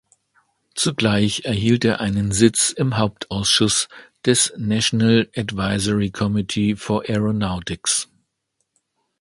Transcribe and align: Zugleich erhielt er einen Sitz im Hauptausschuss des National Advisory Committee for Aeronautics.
Zugleich 0.73 1.45
erhielt 1.45 1.85
er 1.85 1.99
einen 1.99 2.31
Sitz 2.31 2.71
im 2.71 2.97
Hauptausschuss 2.97 3.87
des 4.25 4.51
National 4.57 5.29
Advisory 5.35 6.09
Committee 6.09 6.75
for 6.75 7.03
Aeronautics. 7.07 8.09